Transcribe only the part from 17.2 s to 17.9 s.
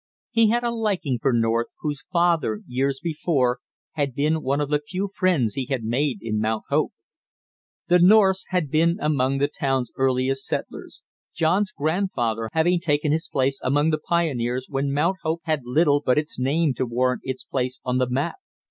its place